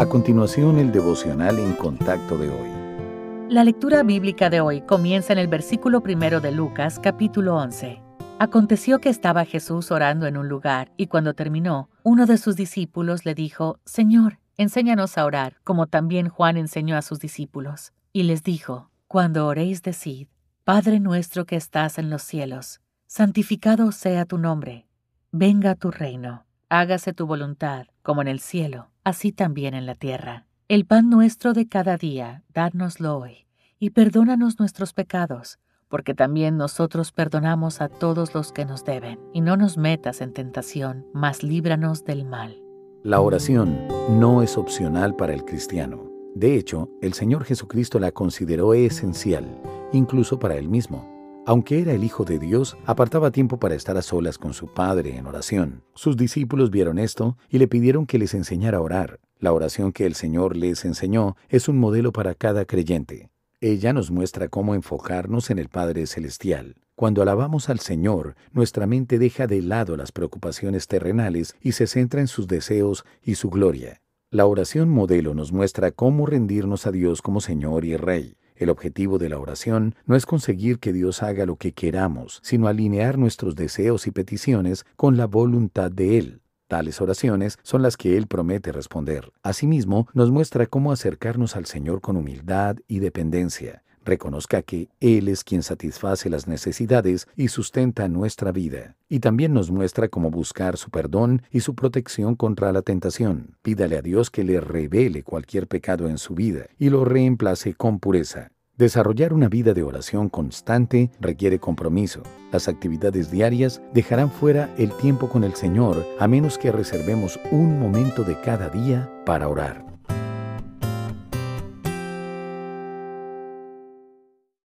[0.00, 3.50] A continuación, el devocional en contacto de hoy.
[3.50, 8.00] La lectura bíblica de hoy comienza en el versículo primero de Lucas, capítulo 11.
[8.38, 13.26] Aconteció que estaba Jesús orando en un lugar, y cuando terminó, uno de sus discípulos
[13.26, 17.92] le dijo, Señor, enséñanos a orar, como también Juan enseñó a sus discípulos.
[18.10, 20.28] Y les dijo, Cuando oréis, decid,
[20.64, 24.86] Padre nuestro que estás en los cielos, santificado sea tu nombre,
[25.30, 30.46] venga tu reino, hágase tu voluntad, como en el cielo así también en la tierra.
[30.68, 33.46] El pan nuestro de cada día, dádnoslo hoy,
[33.78, 35.58] y perdónanos nuestros pecados,
[35.88, 40.32] porque también nosotros perdonamos a todos los que nos deben, y no nos metas en
[40.32, 42.62] tentación, mas líbranos del mal.
[43.02, 46.10] La oración no es opcional para el cristiano.
[46.34, 49.60] De hecho, el Señor Jesucristo la consideró esencial,
[49.92, 51.19] incluso para él mismo.
[51.46, 55.16] Aunque era el Hijo de Dios, apartaba tiempo para estar a solas con su Padre
[55.16, 55.82] en oración.
[55.94, 59.20] Sus discípulos vieron esto y le pidieron que les enseñara a orar.
[59.38, 63.30] La oración que el Señor les enseñó es un modelo para cada creyente.
[63.62, 66.76] Ella nos muestra cómo enfocarnos en el Padre Celestial.
[66.94, 72.20] Cuando alabamos al Señor, nuestra mente deja de lado las preocupaciones terrenales y se centra
[72.20, 74.02] en sus deseos y su gloria.
[74.30, 78.36] La oración modelo nos muestra cómo rendirnos a Dios como Señor y Rey.
[78.60, 82.68] El objetivo de la oración no es conseguir que Dios haga lo que queramos, sino
[82.68, 86.42] alinear nuestros deseos y peticiones con la voluntad de Él.
[86.68, 89.32] Tales oraciones son las que Él promete responder.
[89.42, 93.82] Asimismo, nos muestra cómo acercarnos al Señor con humildad y dependencia.
[94.04, 98.96] Reconozca que Él es quien satisface las necesidades y sustenta nuestra vida.
[99.08, 103.56] Y también nos muestra cómo buscar su perdón y su protección contra la tentación.
[103.62, 107.98] Pídale a Dios que le revele cualquier pecado en su vida y lo reemplace con
[107.98, 108.50] pureza.
[108.80, 112.22] Desarrollar una vida de oración constante requiere compromiso.
[112.50, 117.78] Las actividades diarias dejarán fuera el tiempo con el Señor a menos que reservemos un
[117.78, 119.89] momento de cada día para orar.